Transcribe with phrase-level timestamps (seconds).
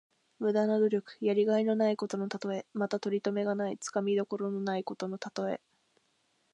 [0.39, 1.15] 無駄な努力。
[1.23, 2.65] やりがいのないことのたとえ。
[2.73, 5.61] また、とりとめがない、つかみどころがないことのたとえ。